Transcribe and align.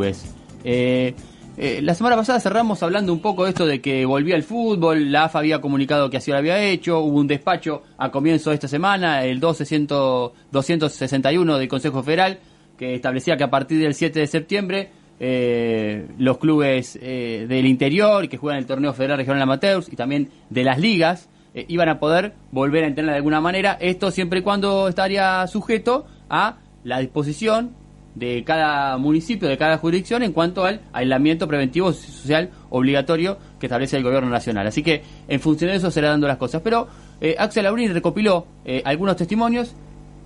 Pues, 0.00 0.24
eh, 0.64 1.14
eh, 1.58 1.80
la 1.82 1.94
semana 1.94 2.16
pasada 2.16 2.40
cerramos 2.40 2.82
hablando 2.82 3.12
un 3.12 3.20
poco 3.20 3.44
de 3.44 3.50
esto 3.50 3.66
de 3.66 3.82
que 3.82 4.06
volvía 4.06 4.34
el 4.34 4.44
fútbol, 4.44 5.12
la 5.12 5.24
AFA 5.24 5.40
había 5.40 5.60
comunicado 5.60 6.08
que 6.08 6.16
así 6.16 6.30
lo 6.30 6.38
había 6.38 6.58
hecho, 6.58 7.00
hubo 7.00 7.18
un 7.18 7.26
despacho 7.26 7.82
a 7.98 8.10
comienzo 8.10 8.48
de 8.48 8.54
esta 8.54 8.66
semana, 8.66 9.26
el 9.26 9.40
261 9.40 11.58
del 11.58 11.68
Consejo 11.68 12.02
Federal, 12.02 12.38
que 12.78 12.94
establecía 12.94 13.36
que 13.36 13.44
a 13.44 13.50
partir 13.50 13.78
del 13.78 13.92
7 13.92 14.20
de 14.20 14.26
septiembre 14.26 14.88
eh, 15.20 16.08
los 16.16 16.38
clubes 16.38 16.98
eh, 17.02 17.44
del 17.46 17.66
interior 17.66 18.26
que 18.30 18.38
juegan 18.38 18.58
el 18.58 18.64
torneo 18.64 18.94
federal 18.94 19.18
regional 19.18 19.42
amateurs 19.42 19.92
y 19.92 19.96
también 19.96 20.30
de 20.48 20.64
las 20.64 20.78
ligas 20.78 21.28
iban 21.68 21.90
a 21.90 22.00
poder 22.00 22.32
volver 22.52 22.84
a 22.84 22.86
entrenar 22.86 23.12
de 23.12 23.18
alguna 23.18 23.42
manera, 23.42 23.76
esto 23.78 24.10
siempre 24.10 24.38
y 24.38 24.42
cuando 24.42 24.88
estaría 24.88 25.46
sujeto 25.46 26.06
a 26.30 26.56
la 26.84 27.00
disposición 27.00 27.78
de 28.14 28.44
cada 28.44 28.96
municipio, 28.98 29.48
de 29.48 29.56
cada 29.56 29.78
jurisdicción 29.78 30.22
en 30.22 30.32
cuanto 30.32 30.64
al 30.64 30.80
aislamiento 30.92 31.46
preventivo 31.46 31.92
social 31.92 32.50
obligatorio 32.70 33.38
que 33.58 33.66
establece 33.66 33.96
el 33.96 34.02
gobierno 34.02 34.30
nacional. 34.30 34.66
Así 34.66 34.82
que 34.82 35.02
en 35.28 35.40
función 35.40 35.70
de 35.70 35.76
eso 35.76 35.90
se 35.90 36.00
dando 36.00 36.26
las 36.26 36.36
cosas. 36.36 36.62
Pero 36.62 36.88
eh, 37.20 37.36
Axel 37.38 37.66
Aurín 37.66 37.92
recopiló 37.92 38.46
eh, 38.64 38.82
algunos 38.84 39.16
testimonios 39.16 39.74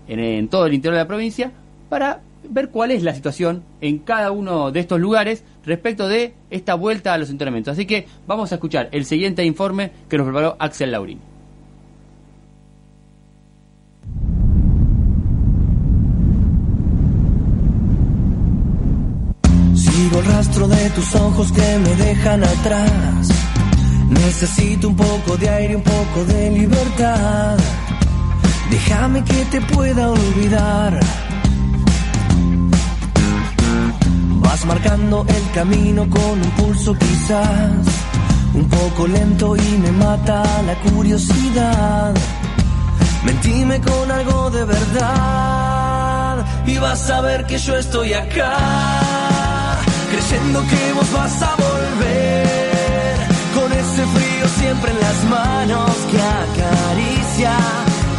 en, 0.08 0.20
en 0.20 0.48
todo 0.48 0.66
el 0.66 0.74
interior 0.74 0.94
de 0.94 1.02
la 1.02 1.08
provincia 1.08 1.52
para 1.88 2.20
ver 2.48 2.70
cuál 2.70 2.90
es 2.90 3.02
la 3.02 3.14
situación 3.14 3.62
en 3.80 3.98
cada 3.98 4.30
uno 4.30 4.70
de 4.70 4.80
estos 4.80 5.00
lugares 5.00 5.44
respecto 5.64 6.08
de 6.08 6.34
esta 6.50 6.74
vuelta 6.74 7.14
a 7.14 7.18
los 7.18 7.30
entrenamientos. 7.30 7.72
Así 7.72 7.86
que 7.86 8.06
vamos 8.26 8.52
a 8.52 8.56
escuchar 8.56 8.88
el 8.92 9.04
siguiente 9.04 9.44
informe 9.44 9.90
que 10.08 10.18
nos 10.18 10.26
preparó 10.26 10.56
Axel 10.58 10.92
Laurín. 10.92 11.33
Sigo 19.94 20.18
el 20.18 20.26
rastro 20.26 20.66
de 20.66 20.90
tus 20.90 21.14
ojos 21.14 21.52
que 21.52 21.78
me 21.78 21.94
dejan 21.94 22.42
atrás. 22.42 23.28
Necesito 24.08 24.88
un 24.88 24.96
poco 24.96 25.36
de 25.36 25.48
aire, 25.48 25.76
un 25.76 25.84
poco 25.84 26.24
de 26.24 26.50
libertad. 26.50 27.56
Déjame 28.70 29.22
que 29.22 29.44
te 29.52 29.60
pueda 29.60 30.10
olvidar. 30.10 30.98
Vas 34.40 34.64
marcando 34.66 35.24
el 35.28 35.50
camino 35.52 36.10
con 36.10 36.42
un 36.42 36.50
pulso 36.58 36.92
quizás 36.94 37.86
un 38.52 38.68
poco 38.68 39.06
lento 39.06 39.54
y 39.54 39.78
me 39.78 39.92
mata 39.92 40.42
la 40.66 40.74
curiosidad. 40.90 42.12
Mentime 43.24 43.80
con 43.80 44.10
algo 44.10 44.50
de 44.50 44.64
verdad 44.64 46.44
y 46.66 46.78
vas 46.78 47.08
a 47.10 47.20
ver 47.20 47.46
que 47.46 47.58
yo 47.58 47.76
estoy 47.76 48.12
acá 48.12 49.14
creyendo 50.14 50.60
que 50.68 50.92
vos 50.92 51.12
vas 51.12 51.42
a 51.42 51.56
volver 51.56 53.16
con 53.56 53.72
ese 53.72 54.02
frío 54.14 54.48
siempre 54.60 54.90
en 54.92 55.00
las 55.00 55.24
manos 55.24 55.90
que 56.10 56.18
acaricia 56.44 57.52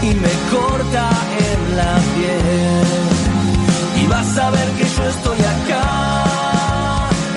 y 0.01 0.13
me 0.23 0.33
corta 0.51 1.09
en 1.47 1.77
la 1.77 1.93
piel. 2.15 4.03
Y 4.03 4.07
vas 4.07 4.37
a 4.37 4.49
ver 4.51 4.69
que 4.77 4.83
yo 4.83 5.03
estoy 5.15 5.39
acá 5.55 5.87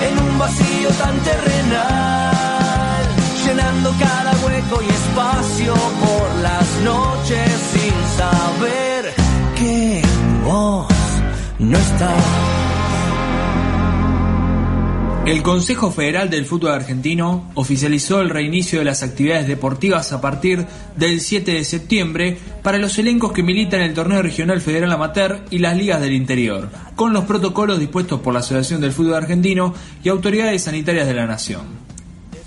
en 0.07 0.19
un 0.27 0.39
vacío 0.39 0.89
tan 1.03 1.15
terrenal, 1.29 3.03
llenando 3.45 3.93
cada 3.97 4.31
hueco 4.45 4.81
y 4.81 4.89
espacio 4.89 5.73
por 5.73 6.35
las 6.47 6.67
noches 6.83 7.49
sin 7.73 7.95
saber 8.17 9.13
que 9.55 10.01
vos 10.43 10.87
no 11.59 11.77
estás. 11.77 12.58
El 15.29 15.43
Consejo 15.43 15.91
Federal 15.91 16.31
del 16.31 16.47
Fútbol 16.47 16.71
Argentino 16.71 17.51
oficializó 17.53 18.19
el 18.19 18.31
reinicio 18.31 18.79
de 18.79 18.85
las 18.85 19.03
actividades 19.03 19.47
deportivas 19.47 20.11
a 20.11 20.21
partir 20.21 20.65
del 20.95 21.21
7 21.21 21.51
de 21.51 21.63
septiembre 21.65 22.39
para 22.63 22.79
los 22.79 22.97
elencos 22.97 23.31
que 23.31 23.43
militan 23.43 23.81
en 23.81 23.89
el 23.89 23.93
Torneo 23.93 24.23
Regional 24.23 24.59
Federal 24.59 24.91
Amateur 24.91 25.45
y 25.51 25.59
las 25.59 25.77
ligas 25.77 26.01
del 26.01 26.13
interior, 26.13 26.69
con 26.95 27.13
los 27.13 27.25
protocolos 27.25 27.79
dispuestos 27.79 28.21
por 28.21 28.33
la 28.33 28.39
Asociación 28.39 28.81
del 28.81 28.91
Fútbol 28.91 29.13
Argentino 29.13 29.75
y 30.03 30.09
autoridades 30.09 30.63
sanitarias 30.63 31.05
de 31.05 31.13
la 31.13 31.27
Nación. 31.27 31.61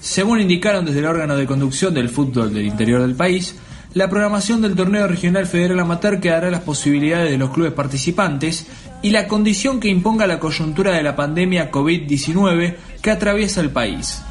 Según 0.00 0.40
indicaron 0.40 0.84
desde 0.84 0.98
el 0.98 1.06
órgano 1.06 1.36
de 1.36 1.46
conducción 1.46 1.94
del 1.94 2.08
fútbol 2.08 2.52
del 2.52 2.66
interior 2.66 3.02
del 3.02 3.14
país, 3.14 3.54
la 3.94 4.08
programación 4.08 4.62
del 4.62 4.74
torneo 4.74 5.06
regional 5.06 5.46
federal 5.46 5.78
amateur 5.78 6.18
quedará 6.18 6.48
a 6.48 6.50
las 6.50 6.62
posibilidades 6.62 7.30
de 7.30 7.36
los 7.36 7.50
clubes 7.50 7.74
participantes 7.74 8.66
y 9.02 9.10
la 9.10 9.26
condición 9.26 9.80
que 9.80 9.88
imponga 9.88 10.26
la 10.26 10.38
coyuntura 10.38 10.92
de 10.92 11.02
la 11.02 11.16
pandemia 11.16 11.70
COVID-19 11.70 12.76
que 13.02 13.10
atraviesa 13.10 13.60
el 13.60 13.70
país. 13.70 14.22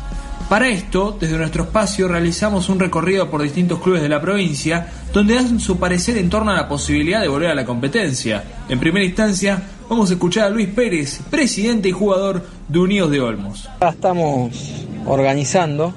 Para 0.51 0.67
esto, 0.67 1.15
desde 1.17 1.37
nuestro 1.37 1.63
espacio 1.63 2.09
realizamos 2.09 2.67
un 2.67 2.79
recorrido 2.79 3.29
por 3.29 3.41
distintos 3.41 3.79
clubes 3.79 4.01
de 4.01 4.09
la 4.09 4.19
provincia 4.19 4.85
donde 5.13 5.35
dan 5.35 5.59
su 5.59 5.77
parecer 5.77 6.17
en 6.17 6.29
torno 6.29 6.51
a 6.51 6.55
la 6.55 6.67
posibilidad 6.67 7.21
de 7.21 7.29
volver 7.29 7.51
a 7.51 7.55
la 7.55 7.63
competencia. 7.63 8.43
En 8.67 8.79
primera 8.79 9.05
instancia, 9.05 9.61
vamos 9.89 10.09
a 10.09 10.13
escuchar 10.13 10.47
a 10.47 10.49
Luis 10.49 10.67
Pérez, 10.67 11.21
presidente 11.29 11.87
y 11.87 11.93
jugador 11.93 12.45
de 12.67 12.79
Unidos 12.79 13.11
de 13.11 13.21
Olmos. 13.21 13.69
Estamos 13.79 14.85
organizando, 15.05 15.93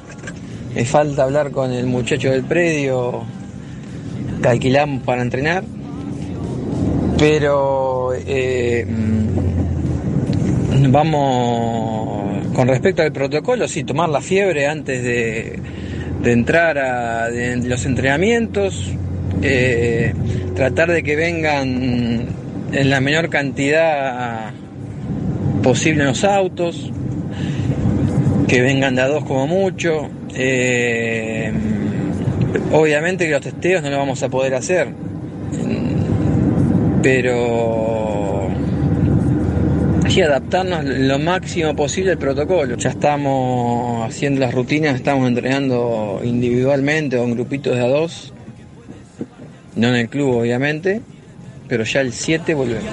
me 0.73 0.85
falta 0.85 1.25
hablar 1.25 1.51
con 1.51 1.73
el 1.73 1.87
muchacho 1.87 2.31
del 2.31 2.45
predio 2.45 3.25
que 4.41 4.49
alquilamos 4.49 5.03
para 5.03 5.23
entrenar, 5.23 5.65
pero 7.19 8.13
eh, 8.27 8.87
vamos 10.89 12.53
con 12.55 12.69
respecto 12.69 13.03
al 13.03 13.13
protocolo, 13.13 13.69
sí, 13.69 13.85
tomar 13.85 14.09
la 14.09 14.21
fiebre 14.21 14.67
antes 14.67 15.03
de, 15.03 15.61
entrar 16.25 16.79
a 16.79 17.29
los 17.29 17.85
entrenamientos, 17.85 18.93
eh, 19.43 20.15
tratar 20.55 20.91
de 20.91 21.03
que 21.03 21.17
vengan 21.17 22.29
en 22.73 22.91
la 22.91 23.01
menor 23.01 23.29
cantidad 23.29 24.53
posible 25.63 26.05
los 26.05 26.25
autos, 26.25 26.91
que 28.49 28.63
vengan 28.63 28.95
de 28.95 29.03
a 29.03 29.09
dos 29.09 29.25
como 29.25 29.47
mucho. 29.47 30.09
Eh, 30.35 31.53
obviamente 32.73 33.27
que 33.27 33.33
los 33.33 33.41
testeos 33.41 33.83
no 33.83 33.91
los 33.91 33.99
vamos 33.99 34.23
a 34.23 34.29
poder 34.29 34.55
hacer, 34.55 34.89
pero 37.05 38.49
sí 40.09 40.23
adaptarnos 40.23 40.87
lo 40.87 41.19
máximo 41.19 41.77
posible 41.77 42.13
al 42.13 42.19
protocolo. 42.19 42.79
Ya 42.79 42.89
estamos 42.89 44.09
haciendo 44.09 44.41
las 44.41 44.55
rutinas, 44.55 44.95
estamos 44.95 45.29
entrenando 45.29 46.23
individualmente 46.25 47.19
o 47.19 47.25
en 47.25 47.33
grupitos 47.33 47.77
de 47.77 47.85
a 47.85 47.89
dos, 47.89 48.33
no 49.77 49.89
en 49.89 49.97
el 49.97 50.09
club 50.09 50.35
obviamente, 50.35 51.03
pero 51.69 51.85
ya 51.85 52.01
el 52.01 52.15
7 52.15 52.55
volvemos. 52.55 52.91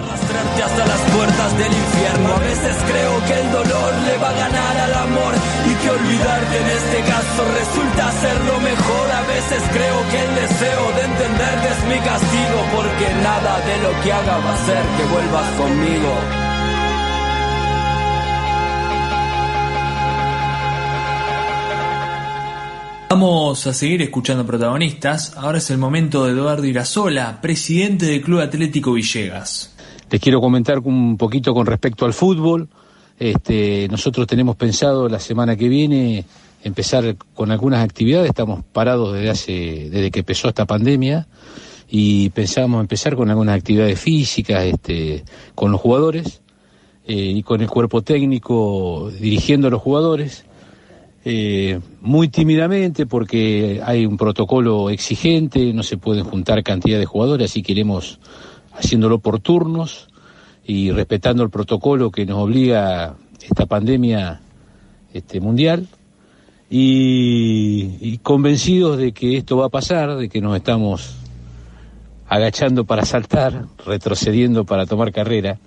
hasta 0.61 0.85
las 0.85 1.01
puertas 1.15 1.57
del 1.57 1.71
infierno. 1.71 2.35
A 2.35 2.39
veces 2.39 2.75
creo 2.91 3.25
que 3.27 3.33
el 3.39 3.51
dolor 3.53 3.93
le 4.07 4.17
va 4.17 4.29
a 4.29 4.33
ganar 4.33 4.77
al 4.77 4.93
amor 5.07 5.33
y 5.71 5.73
que 5.81 5.89
olvidarte 5.89 6.57
en 6.57 6.67
este 6.67 6.99
caso 7.09 7.45
resulta 7.57 8.11
ser 8.19 8.35
lo 8.43 8.59
mejor. 8.59 8.80
Veces 9.51 9.69
creo 9.73 10.09
que 10.09 10.23
el 10.23 10.35
deseo 10.35 10.91
de 10.95 11.01
entenderte 11.01 11.67
es 11.67 11.83
mi 11.85 11.99
castigo 12.05 12.57
porque 12.73 13.13
nada 13.21 13.59
de 13.59 13.83
lo 13.83 14.01
que 14.01 14.13
haga 14.13 14.37
va 14.37 14.49
a 14.49 14.53
hacer 14.53 14.81
que 14.95 15.03
vuelvas 15.11 15.51
conmigo. 15.57 16.15
Vamos 23.09 23.67
a 23.67 23.73
seguir 23.73 24.01
escuchando 24.03 24.45
protagonistas. 24.45 25.35
Ahora 25.35 25.57
es 25.57 25.69
el 25.69 25.77
momento 25.77 26.23
de 26.23 26.31
Eduardo 26.31 26.65
Irasola, 26.65 27.41
presidente 27.41 28.05
del 28.05 28.21
Club 28.21 28.39
Atlético 28.39 28.93
Villegas. 28.93 29.75
Les 30.09 30.21
quiero 30.21 30.39
comentar 30.39 30.79
un 30.79 31.17
poquito 31.17 31.53
con 31.53 31.65
respecto 31.65 32.05
al 32.05 32.13
fútbol. 32.13 32.69
Este, 33.19 33.89
nosotros 33.89 34.25
tenemos 34.27 34.55
pensado 34.55 35.09
la 35.09 35.19
semana 35.19 35.57
que 35.57 35.67
viene 35.67 36.25
empezar 36.63 37.15
con 37.33 37.51
algunas 37.51 37.83
actividades. 37.83 38.29
Estamos 38.29 38.63
parados 38.71 39.13
desde 39.13 39.29
hace, 39.29 39.89
desde 39.89 40.11
que 40.11 40.19
empezó 40.19 40.49
esta 40.49 40.65
pandemia 40.65 41.27
y 41.89 42.29
pensábamos 42.29 42.81
empezar 42.81 43.15
con 43.15 43.29
algunas 43.29 43.55
actividades 43.55 43.99
físicas, 43.99 44.63
este, 44.63 45.23
con 45.55 45.71
los 45.71 45.81
jugadores 45.81 46.41
eh, 47.05 47.15
y 47.15 47.43
con 47.43 47.61
el 47.61 47.69
cuerpo 47.69 48.01
técnico 48.01 49.11
dirigiendo 49.19 49.67
a 49.67 49.71
los 49.71 49.81
jugadores. 49.81 50.45
Eh, 51.23 51.79
muy 51.99 52.29
tímidamente 52.29 53.05
porque 53.05 53.79
hay 53.85 54.07
un 54.07 54.17
protocolo 54.17 54.89
exigente, 54.89 55.71
no 55.71 55.83
se 55.83 55.97
pueden 55.97 56.23
juntar 56.23 56.63
cantidad 56.63 56.97
de 56.97 57.05
jugadores, 57.05 57.51
así 57.51 57.61
que 57.61 57.73
iremos 57.73 58.19
haciéndolo 58.73 59.19
por 59.19 59.39
turnos 59.39 60.07
y 60.65 60.91
respetando 60.91 61.43
el 61.43 61.51
protocolo 61.51 62.09
que 62.09 62.25
nos 62.25 62.39
obliga 62.39 63.17
esta 63.39 63.67
pandemia 63.67 64.41
este, 65.13 65.39
mundial 65.39 65.87
y, 66.73 68.17
convencidos 68.19 68.97
de 68.97 69.11
que 69.11 69.35
esto 69.35 69.57
va 69.57 69.65
a 69.65 69.69
pasar, 69.69 70.15
de 70.15 70.29
que 70.29 70.39
nos 70.39 70.55
estamos 70.55 71.17
agachando 72.29 72.85
para 72.85 73.03
saltar, 73.03 73.65
retrocediendo 73.85 74.63
para 74.63 74.85
tomar 74.85 75.11
carrera 75.11 75.59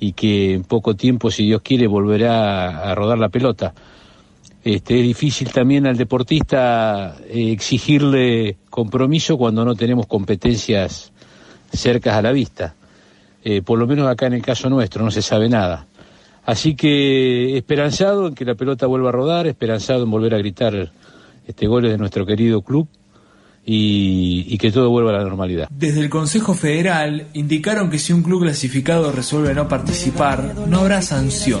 y 0.00 0.12
que 0.12 0.54
en 0.54 0.64
poco 0.64 0.96
tiempo, 0.96 1.30
si 1.30 1.44
Dios 1.44 1.62
quiere, 1.62 1.86
volverá 1.86 2.90
a 2.90 2.94
rodar 2.96 3.18
la 3.18 3.28
pelota. 3.28 3.74
Este, 4.64 4.98
es 4.98 5.06
difícil 5.06 5.52
también 5.52 5.86
al 5.86 5.96
deportista 5.96 7.16
eh, 7.28 7.52
exigirle 7.52 8.56
compromiso 8.70 9.38
cuando 9.38 9.64
no 9.64 9.76
tenemos 9.76 10.06
competencias 10.08 11.12
cercas 11.72 12.16
a 12.16 12.22
la 12.22 12.32
vista. 12.32 12.74
Eh, 13.44 13.62
por 13.62 13.78
lo 13.78 13.86
menos 13.86 14.08
acá 14.08 14.26
en 14.26 14.34
el 14.34 14.42
caso 14.42 14.68
nuestro 14.68 15.04
no 15.04 15.12
se 15.12 15.22
sabe 15.22 15.48
nada. 15.48 15.86
Así 16.44 16.74
que 16.74 17.56
esperanzado 17.56 18.28
en 18.28 18.34
que 18.34 18.44
la 18.44 18.54
pelota 18.54 18.86
vuelva 18.86 19.10
a 19.10 19.12
rodar, 19.12 19.46
esperanzado 19.46 20.04
en 20.04 20.10
volver 20.10 20.34
a 20.34 20.38
gritar 20.38 20.90
este 21.46 21.66
goles 21.66 21.90
de 21.90 21.98
nuestro 21.98 22.24
querido 22.24 22.62
club 22.62 22.88
y, 23.64 24.58
que 24.58 24.72
todo 24.72 24.90
vuelva 24.90 25.10
a 25.10 25.18
la 25.18 25.24
normalidad. 25.24 25.68
Desde 25.70 26.00
el 26.00 26.10
Consejo 26.10 26.54
Federal 26.54 27.28
indicaron 27.34 27.90
que 27.90 27.98
si 27.98 28.12
un 28.12 28.22
club 28.22 28.42
clasificado 28.42 29.12
resuelve 29.12 29.54
no 29.54 29.68
participar, 29.68 30.54
no 30.66 30.80
habrá 30.80 31.02
sanción. 31.02 31.60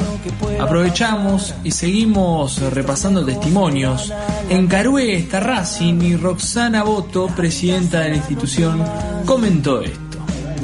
Aprovechamos 0.58 1.54
y 1.62 1.70
seguimos 1.70 2.60
repasando 2.72 3.24
testimonios. 3.24 4.12
En 4.48 4.66
Carué 4.66 5.14
está 5.14 5.40
Racing 5.40 6.00
y 6.02 6.16
Roxana 6.16 6.82
Boto, 6.82 7.28
presidenta 7.28 8.00
de 8.00 8.10
la 8.10 8.16
institución, 8.16 8.82
comentó 9.24 9.80
esto. 9.82 10.09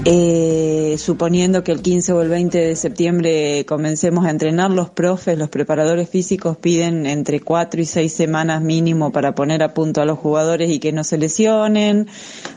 Eh, 0.09 0.99
suponiendo 0.99 1.65
que 1.65 1.73
el 1.73 1.83
15 1.83 2.13
o 2.13 2.23
el 2.23 2.29
20 2.29 2.59
de 2.59 2.77
septiembre 2.77 3.67
comencemos 3.67 4.25
a 4.25 4.31
entrenar, 4.31 4.71
los 4.71 4.89
profes, 4.89 5.37
los 5.37 5.49
preparadores 5.49 6.09
físicos 6.09 6.57
piden 6.59 7.07
entre 7.07 7.41
4 7.41 7.81
y 7.81 7.87
6 7.87 8.13
semanas 8.13 8.63
mínimo 8.63 9.11
para 9.11 9.35
poner 9.35 9.65
a 9.65 9.75
punto 9.75 10.01
a 10.01 10.05
los 10.05 10.17
jugadores 10.21 10.71
y 10.71 10.79
que 10.79 10.93
no 10.93 11.03
se 11.03 11.19
lesionen. 11.19 12.07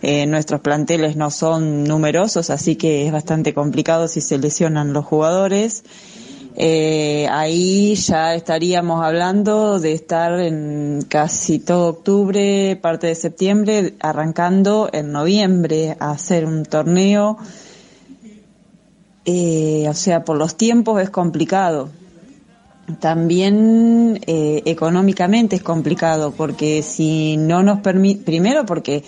Eh, 0.04 0.28
nuestros 0.28 0.62
planteles 0.62 1.16
no 1.16 1.32
son 1.32 1.86
numerosos, 1.86 2.52
así 2.52 2.76
que 2.76 3.08
es 3.08 3.12
bastante 3.12 3.56
complicado 3.56 4.08
si 4.08 4.22
se 4.22 4.38
lesionan 4.38 4.94
los 4.94 5.06
jugadores. 5.06 5.84
Eh, 6.56 7.28
ahí 7.32 7.96
ya 7.96 8.34
estaríamos 8.36 9.04
hablando 9.04 9.80
de 9.80 9.94
estar 9.94 10.40
en 10.40 11.06
casi 11.08 11.60
todo 11.60 11.90
octubre, 11.90 12.78
parte 12.82 13.08
de 13.08 13.16
septiembre, 13.16 13.96
arrancando 14.00 14.90
en 14.92 15.12
noviembre 15.12 15.96
a 16.00 16.12
hacer 16.12 16.46
un 16.46 16.66
torneo. 16.66 17.38
Eh, 19.26 19.86
o 19.88 19.94
sea, 19.94 20.26
por 20.26 20.38
los 20.38 20.58
tiempos 20.58 21.02
es 21.02 21.10
complicado. 21.10 21.90
También 23.00 24.20
eh, 24.26 24.64
económicamente 24.66 25.56
es 25.56 25.62
complicado 25.62 26.32
porque 26.32 26.82
si 26.82 27.38
no 27.38 27.62
nos 27.62 27.82
permite, 27.82 28.24
primero 28.24 28.66
porque 28.66 29.04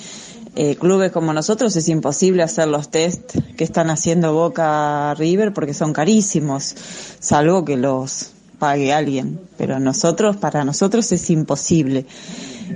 eh, 0.56 0.76
clubes 0.76 1.12
como 1.12 1.34
nosotros 1.34 1.76
es 1.76 1.88
imposible 1.88 2.44
hacer 2.44 2.68
los 2.68 2.90
test 2.90 3.38
que 3.56 3.64
están 3.64 3.90
haciendo 3.90 4.34
Boca 4.34 5.14
River 5.16 5.54
porque 5.54 5.74
son 5.74 5.94
carísimos, 5.94 6.76
salvo 7.20 7.64
que 7.64 7.78
los 7.78 8.32
pague 8.60 8.94
alguien, 8.94 9.40
pero 9.58 9.80
nosotros, 9.80 10.38
para 10.38 10.64
nosotros 10.64 11.12
es 11.12 11.30
imposible. 11.30 12.06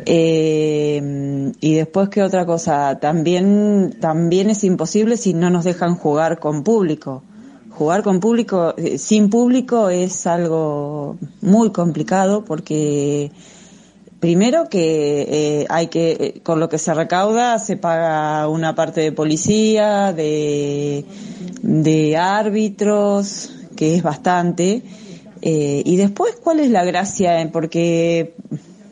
Eh, 0.06 1.52
y 1.60 1.74
después, 1.76 2.10
¿qué 2.10 2.24
otra 2.24 2.46
cosa? 2.46 2.98
También, 3.00 3.98
también 4.00 4.50
es 4.50 4.64
imposible 4.64 5.16
si 5.18 5.34
no 5.34 5.50
nos 5.50 5.64
dejan 5.64 5.96
jugar 5.96 6.40
con 6.40 6.64
público. 6.64 7.24
Jugar 7.70 8.04
con 8.04 8.20
público, 8.20 8.74
eh, 8.78 8.98
sin 8.98 9.30
público 9.30 9.90
es 9.90 10.26
algo 10.26 11.18
muy 11.42 11.72
complicado 11.72 12.46
porque 12.46 13.32
Primero 14.20 14.70
que 14.70 15.22
eh, 15.62 15.66
hay 15.70 15.88
que, 15.88 16.12
eh, 16.12 16.42
con 16.42 16.60
lo 16.60 16.70
que 16.70 16.78
se 16.78 16.94
recauda 16.94 17.60
se 17.60 17.78
paga 17.78 18.48
una 18.48 18.74
parte 18.74 19.02
de 19.02 19.12
policía, 19.12 20.14
de, 20.14 21.06
de 21.62 22.18
árbitros, 22.18 23.52
que 23.76 23.96
es 23.96 24.04
bastante. 24.04 24.82
Eh, 25.42 25.84
y 25.86 25.96
después, 25.98 26.36
¿cuál 26.42 26.60
es 26.60 26.72
la 26.72 26.84
gracia? 26.86 27.50
Porque 27.52 28.34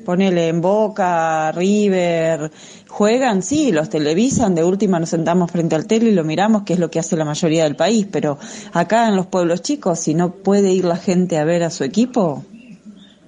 ponele 0.06 0.50
en 0.50 0.62
Boca, 0.62 1.52
River, 1.52 2.52
juegan, 2.88 3.42
sí, 3.42 3.72
los 3.72 3.90
televisan, 3.90 4.54
de 4.54 4.64
última 4.64 5.00
nos 5.00 5.10
sentamos 5.10 5.50
frente 5.50 5.76
al 5.76 5.88
tele 5.88 6.10
y 6.10 6.14
lo 6.14 6.24
miramos, 6.24 6.64
que 6.64 6.74
es 6.74 6.80
lo 6.80 6.92
que 6.92 7.00
hace 7.00 7.16
la 7.16 7.26
mayoría 7.26 7.64
del 7.64 7.76
país, 7.76 8.06
pero 8.12 8.38
acá 8.74 9.08
en 9.08 9.16
los 9.16 9.28
pueblos 9.28 9.62
chicos, 9.62 10.00
si 10.00 10.14
no 10.14 10.32
puede 10.32 10.72
ir 10.72 10.86
la 10.86 10.98
gente 10.98 11.38
a 11.38 11.46
ver 11.46 11.64
a 11.64 11.70
su 11.70 11.84
equipo, 11.84 12.44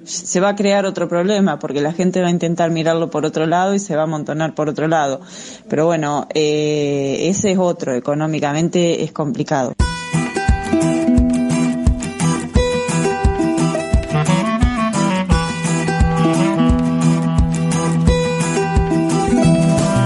se 0.05 0.39
va 0.39 0.49
a 0.49 0.55
crear 0.55 0.85
otro 0.85 1.07
problema 1.07 1.59
porque 1.59 1.81
la 1.81 1.93
gente 1.93 2.21
va 2.21 2.27
a 2.27 2.31
intentar 2.31 2.71
mirarlo 2.71 3.09
por 3.09 3.25
otro 3.25 3.45
lado 3.45 3.73
y 3.73 3.79
se 3.79 3.95
va 3.95 4.01
a 4.01 4.05
amontonar 4.05 4.53
por 4.53 4.69
otro 4.69 4.87
lado. 4.87 5.21
Pero 5.67 5.85
bueno, 5.85 6.27
eh, 6.33 7.27
ese 7.29 7.51
es 7.51 7.57
otro, 7.57 7.93
económicamente 7.93 9.03
es 9.03 9.11
complicado. 9.11 9.73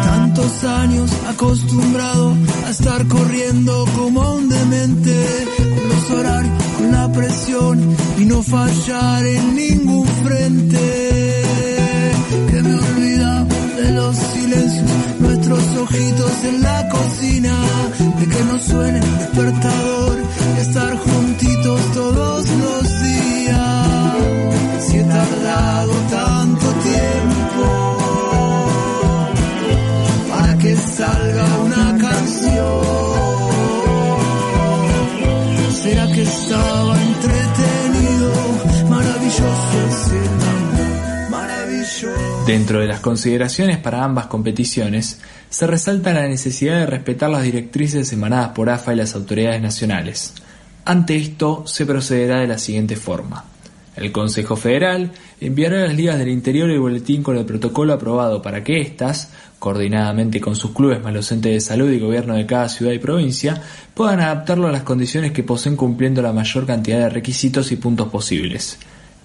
Tantos 0.04 0.64
años 0.64 1.12
acostumbrado 1.28 2.09
fallar 8.44 9.26
en 9.26 9.56
ningún 9.56 10.06
frente. 10.24 11.42
Que 12.50 12.62
me 12.62 12.74
olvida 12.74 13.46
de 13.78 13.92
los 13.92 14.16
silencios, 14.16 14.90
nuestros 15.20 15.78
ojitos 15.78 16.44
en 16.44 16.62
la 16.62 16.90
cocina, 16.90 17.56
de 18.20 18.26
que 18.28 18.44
no 18.44 18.60
suene 18.60 19.00
el 19.00 19.18
despertador, 19.18 20.18
estar 20.60 20.98
juntitos 20.98 21.82
todos 21.94 22.50
los 22.50 23.04
días. 23.04 23.88
Si 24.82 24.98
he 24.98 25.04
tardado 25.04 25.94
tanto 26.10 26.66
tiempo 26.90 27.98
para 30.30 30.58
que 30.58 30.76
salga 30.76 31.46
una 31.66 31.98
canción, 31.98 32.82
será 35.82 36.08
que 36.08 36.22
estaba 36.22 36.89
Dentro 42.50 42.80
de 42.80 42.88
las 42.88 43.00
consideraciones 43.00 43.78
para 43.78 44.04
ambas 44.04 44.26
competiciones, 44.26 45.20
se 45.52 45.68
resalta 45.68 46.16
la 46.16 46.28
necesidad 46.28 46.80
de 46.80 46.88
respetar 46.88 47.30
las 47.30 47.44
directrices 47.44 48.12
emanadas 48.12 48.54
por 48.56 48.72
AFA 48.72 48.94
y 48.94 48.96
las 48.96 49.14
autoridades 49.14 49.62
nacionales. 49.62 50.34
Ante 50.84 51.16
esto, 51.16 51.68
se 51.68 51.86
procederá 51.86 52.40
de 52.40 52.48
la 52.48 52.58
siguiente 52.58 52.96
forma. 52.96 53.46
El 53.96 54.12
Consejo 54.12 54.56
Federal 54.56 55.12
enviará 55.40 55.78
a 55.78 55.86
las 55.86 55.96
ligas 55.96 56.18
del 56.18 56.30
interior 56.30 56.72
el 56.72 56.80
boletín 56.80 57.22
con 57.22 57.38
el 57.38 57.46
protocolo 57.46 57.94
aprobado 57.94 58.42
para 58.42 58.64
que 58.64 58.82
éstas, 58.82 59.32
coordinadamente 59.60 60.42
con 60.42 60.56
sus 60.56 60.72
clubes 60.72 61.04
más 61.04 61.14
los 61.14 61.32
entes 61.32 61.54
de 61.54 61.62
salud 61.62 61.92
y 61.92 62.00
gobierno 62.00 62.34
de 62.34 62.48
cada 62.48 62.68
ciudad 62.68 62.94
y 62.94 62.98
provincia, 62.98 63.62
puedan 63.94 64.22
adaptarlo 64.22 64.68
a 64.68 64.72
las 64.72 64.82
condiciones 64.82 65.34
que 65.34 65.44
poseen 65.44 65.76
cumpliendo 65.76 66.24
la 66.24 66.34
mayor 66.34 66.66
cantidad 66.66 66.98
de 66.98 67.10
requisitos 67.10 67.72
y 67.72 67.76
puntos 67.76 68.08
posibles. 68.08 68.80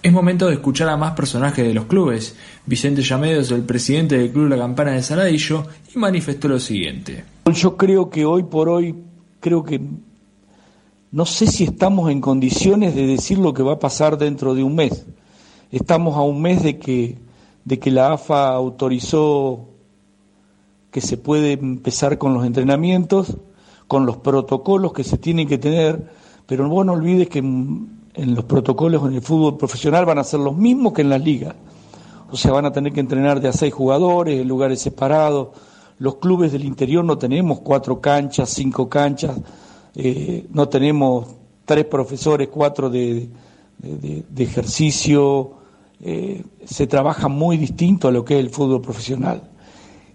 Es 0.05 0.13
momento 0.13 0.49
de 0.49 0.53
escuchar 0.53 0.91
a 0.91 0.99
más 0.99 1.13
personajes 1.13 1.67
de 1.67 1.73
los 1.73 1.87
clubes. 1.87 2.37
Vicente 2.67 3.01
Llamedos, 3.01 3.51
el 3.53 3.63
presidente 3.63 4.19
del 4.19 4.33
Club 4.33 4.51
La 4.51 4.59
Campana 4.59 4.91
de 4.91 5.03
Saladillo, 5.03 5.65
y 5.95 5.99
manifestó 5.99 6.47
lo 6.47 6.61
siguiente. 6.61 7.25
Yo 7.51 7.79
creo 7.79 8.11
que 8.11 8.27
hoy 8.27 8.43
por 8.43 8.69
hoy, 8.69 8.95
creo 9.41 9.65
que 9.65 9.81
no 11.11 11.25
sé 11.25 11.47
si 11.47 11.65
estamos 11.65 12.11
en 12.11 12.21
condiciones 12.21 12.95
de 12.95 13.07
decir 13.07 13.39
lo 13.39 13.55
que 13.55 13.63
va 13.63 13.73
a 13.73 13.79
pasar 13.79 14.19
dentro 14.19 14.55
de 14.55 14.63
un 14.63 14.75
mes. 14.75 15.07
Estamos 15.73 16.19
a 16.19 16.21
un 16.21 16.43
mes 16.43 16.63
de 16.63 16.79
que, 16.79 17.17
de 17.65 17.79
que 17.79 17.91
la 17.91 18.13
AFA 18.13 18.51
autorizó 18.51 19.71
que 20.91 21.01
se 21.01 21.17
puede 21.17 21.53
empezar 21.53 22.19
con 22.19 22.35
los 22.35 22.45
entrenamientos, 22.45 23.39
con 23.89 24.05
los 24.05 24.19
protocolos 24.19 24.93
que 24.93 25.03
se 25.03 25.17
tienen 25.17 25.49
que 25.49 25.57
tener, 25.57 26.11
pero 26.47 26.69
vos 26.69 26.85
no 26.85 26.93
olvides 26.93 27.31
que 27.31 27.43
en 28.15 28.35
los 28.35 28.45
protocolos 28.45 29.07
en 29.07 29.15
el 29.15 29.23
fútbol 29.23 29.57
profesional 29.57 30.05
van 30.05 30.19
a 30.19 30.25
ser 30.25 30.41
los 30.41 30.57
mismos 30.57 30.93
que 30.93 31.03
en 31.03 31.11
las 31.11 31.21
ligas. 31.21 31.55
O 32.31 32.37
sea, 32.37 32.53
van 32.53 32.65
a 32.65 32.73
tener 32.73 32.93
que 32.93 33.01
entrenar 33.01 33.41
de 33.41 33.49
a 33.49 33.53
seis 33.53 33.73
jugadores, 33.73 34.41
en 34.41 34.49
lugares 34.49 34.81
separados. 34.81 35.49
Los 35.99 36.17
clubes 36.17 36.53
del 36.53 36.65
interior 36.65 37.05
no 37.05 37.19
tenemos 37.19 37.61
cuatro 37.61 38.01
canchas, 38.01 38.51
cinco 38.51 38.89
canchas, 38.89 39.39
eh, 39.95 40.47
no 40.51 40.69
tenemos 40.69 41.27
tres 41.65 41.85
profesores, 41.85 42.49
cuatro 42.49 42.91
de, 42.91 43.29
ejercicio. 44.37 45.53
Eh, 46.01 46.43
se 46.65 46.87
trabaja 46.87 47.29
muy 47.29 47.57
distinto 47.57 48.09
a 48.09 48.13
lo 48.13 48.25
que 48.25 48.35
es 48.35 48.41
el 48.41 48.51
fútbol 48.51 48.81
profesional 48.81 49.43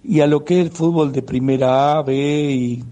y 0.04 0.20
a 0.20 0.28
lo 0.28 0.44
que 0.44 0.60
es 0.60 0.66
el 0.68 0.72
fútbol 0.72 1.12
de 1.12 1.22
primera 1.22 1.98
A, 1.98 2.04
B 2.04 2.16
y 2.16 2.84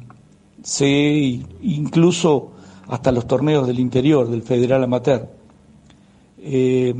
C, 0.63 0.85
e 0.85 1.41
incluso 1.61 2.51
hasta 2.87 3.11
los 3.11 3.27
torneos 3.27 3.67
del 3.67 3.79
interior, 3.79 4.29
del 4.29 4.43
Federal 4.43 4.83
Amateur. 4.83 5.27
Eh, 6.39 6.93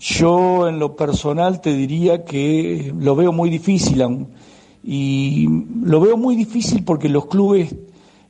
yo 0.00 0.68
en 0.68 0.78
lo 0.78 0.96
personal 0.96 1.60
te 1.60 1.74
diría 1.74 2.24
que 2.24 2.92
lo 2.98 3.16
veo 3.16 3.32
muy 3.32 3.50
difícil 3.50 4.02
aún. 4.02 4.28
Y 4.82 5.48
lo 5.82 6.00
veo 6.00 6.16
muy 6.16 6.36
difícil 6.36 6.84
porque 6.84 7.08
los 7.08 7.26
clubes 7.26 7.74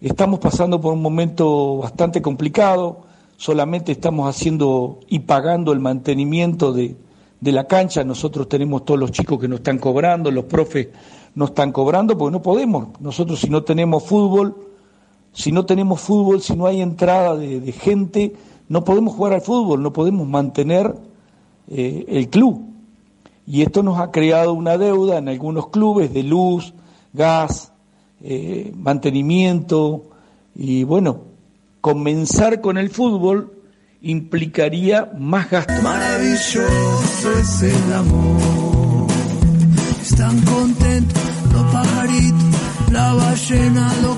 estamos 0.00 0.38
pasando 0.38 0.80
por 0.80 0.92
un 0.92 1.02
momento 1.02 1.78
bastante 1.78 2.22
complicado, 2.22 2.98
solamente 3.36 3.90
estamos 3.90 4.28
haciendo 4.28 5.00
y 5.08 5.20
pagando 5.20 5.72
el 5.72 5.80
mantenimiento 5.80 6.72
de, 6.72 6.94
de 7.40 7.52
la 7.52 7.66
cancha, 7.66 8.04
nosotros 8.04 8.48
tenemos 8.48 8.84
todos 8.84 9.00
los 9.00 9.10
chicos 9.10 9.40
que 9.40 9.48
nos 9.48 9.60
están 9.60 9.78
cobrando, 9.78 10.30
los 10.30 10.44
profes 10.44 10.88
no 11.34 11.46
están 11.46 11.72
cobrando, 11.72 12.16
porque 12.16 12.32
no 12.32 12.42
podemos, 12.42 12.88
nosotros 13.00 13.40
si 13.40 13.50
no 13.50 13.64
tenemos 13.64 14.04
fútbol, 14.04 14.54
si 15.34 15.52
no 15.52 15.66
tenemos 15.66 16.00
fútbol, 16.00 16.40
si 16.40 16.56
no 16.56 16.66
hay 16.66 16.80
entrada 16.80 17.36
de, 17.36 17.72
gente, 17.72 18.34
no 18.68 18.84
podemos 18.84 19.14
jugar 19.14 19.34
al 19.34 19.42
fútbol, 19.42 19.82
no 19.82 19.92
podemos 19.92 20.26
mantener 20.26 20.94
eh, 21.68 22.04
el 22.08 22.30
club. 22.30 22.62
Y 23.46 23.62
esto 23.62 23.82
nos 23.82 23.98
ha 23.98 24.10
creado 24.10 24.54
una 24.54 24.78
deuda 24.78 25.18
en 25.18 25.28
algunos 25.28 25.68
clubes 25.68 26.14
de 26.14 26.22
luz, 26.22 26.72
gas, 27.12 27.72
eh, 28.22 28.72
mantenimiento 28.74 30.04
y 30.54 30.84
bueno, 30.84 31.18
comenzar 31.80 32.60
con 32.60 32.78
el 32.78 32.88
fútbol 32.88 33.52
implicaría 34.00 35.10
más 35.18 35.50
gasto. 35.50 35.74
Maravilloso 35.82 37.38
es 37.38 37.62
el 37.62 37.92
amor. 37.92 39.08
Están 40.00 40.40
contentos 40.42 41.22
los 41.52 41.72
pajaritos, 41.72 42.90
la 42.90 43.14
ballena, 43.14 43.92
los 44.02 44.16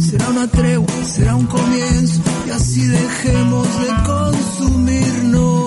Será 0.00 0.28
una 0.30 0.46
tregua, 0.46 1.04
será 1.04 1.34
un 1.34 1.46
comienzo 1.46 2.22
y 2.46 2.50
así 2.50 2.86
dejemos 2.86 3.66
de 3.80 3.88
consumirnos. 4.06 5.66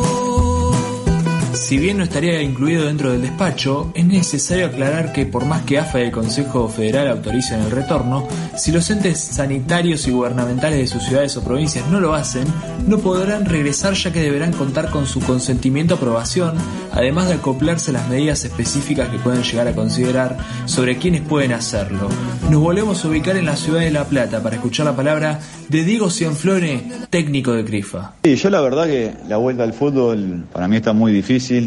Si 1.69 1.77
bien 1.77 1.99
no 1.99 2.03
estaría 2.03 2.41
incluido 2.41 2.87
dentro 2.87 3.11
del 3.11 3.21
despacho, 3.21 3.91
es 3.93 4.03
necesario 4.03 4.65
aclarar 4.65 5.13
que 5.13 5.27
por 5.27 5.45
más 5.45 5.61
que 5.65 5.77
AFA 5.77 5.99
y 5.99 6.05
el 6.05 6.11
Consejo 6.11 6.67
Federal 6.67 7.07
autoricen 7.09 7.59
el 7.59 7.69
retorno, 7.69 8.27
si 8.57 8.71
los 8.71 8.89
entes 8.89 9.19
sanitarios 9.19 10.07
y 10.07 10.11
gubernamentales 10.11 10.79
de 10.79 10.87
sus 10.87 11.03
ciudades 11.03 11.37
o 11.37 11.43
provincias 11.43 11.87
no 11.91 11.99
lo 11.99 12.15
hacen, 12.15 12.47
no 12.87 12.97
podrán 12.97 13.45
regresar 13.45 13.93
ya 13.93 14.11
que 14.11 14.19
deberán 14.19 14.51
contar 14.51 14.89
con 14.89 15.05
su 15.05 15.19
consentimiento 15.19 15.93
aprobación, 15.93 16.55
además 16.91 17.27
de 17.27 17.35
acoplarse 17.35 17.91
las 17.91 18.09
medidas 18.09 18.43
específicas 18.45 19.09
que 19.09 19.19
pueden 19.19 19.43
llegar 19.43 19.67
a 19.67 19.75
considerar 19.75 20.37
sobre 20.65 20.97
quienes 20.97 21.21
pueden 21.21 21.51
hacerlo. 21.51 22.09
Nos 22.49 22.61
volvemos 22.61 23.05
a 23.05 23.09
ubicar 23.09 23.37
en 23.37 23.45
la 23.45 23.55
ciudad 23.55 23.81
de 23.81 23.91
La 23.91 24.05
Plata 24.05 24.41
para 24.41 24.55
escuchar 24.55 24.87
la 24.87 24.95
palabra 24.95 25.39
de 25.67 25.83
Diego 25.83 26.09
Cianflore, 26.09 26.81
técnico 27.11 27.51
de 27.53 27.63
CRIFA. 27.63 28.15
Sí, 28.23 28.35
yo 28.37 28.49
la 28.49 28.59
verdad 28.59 28.87
que 28.87 29.13
la 29.27 29.37
vuelta 29.37 29.61
al 29.61 29.73
fútbol 29.73 30.45
para 30.51 30.67
mí 30.67 30.77
está 30.77 30.93
muy 30.93 31.13
difícil 31.13 31.58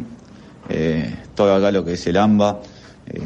eh, 0.69 1.14
todo 1.35 1.54
acá 1.54 1.71
lo 1.71 1.85
que 1.85 1.95
es 1.95 2.07
el 2.07 2.16
AMBA. 2.16 2.61
Eh, 3.07 3.21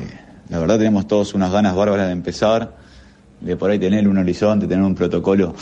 la 0.48 0.58
verdad 0.58 0.78
tenemos 0.78 1.06
todos 1.06 1.34
unas 1.34 1.50
ganas 1.50 1.74
bárbaras 1.74 2.06
de 2.06 2.12
empezar, 2.12 2.76
de 3.40 3.56
por 3.56 3.70
ahí 3.70 3.78
tener 3.78 4.08
un 4.08 4.18
horizonte, 4.18 4.66
tener 4.66 4.84
un 4.84 4.94
protocolo 4.94 5.54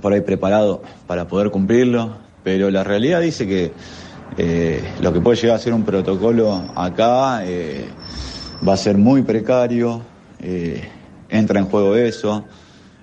por 0.00 0.12
ahí 0.12 0.20
preparado 0.20 0.82
para 1.06 1.28
poder 1.28 1.50
cumplirlo, 1.50 2.16
pero 2.42 2.70
la 2.70 2.82
realidad 2.84 3.20
dice 3.20 3.46
que 3.46 3.72
eh, 4.36 4.82
lo 5.00 5.12
que 5.12 5.20
puede 5.20 5.36
llegar 5.36 5.56
a 5.56 5.58
ser 5.58 5.74
un 5.74 5.84
protocolo 5.84 6.64
acá 6.74 7.42
va 8.66 8.72
a 8.72 8.76
ser 8.76 8.98
muy 8.98 9.22
precario, 9.22 10.02
entra 11.28 11.60
en 11.60 11.66
juego 11.66 11.94
eso, 11.96 12.44